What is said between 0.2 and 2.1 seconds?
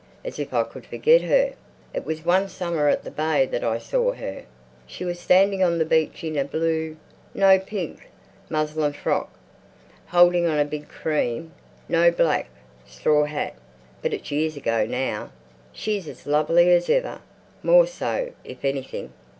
As if I could forget her! It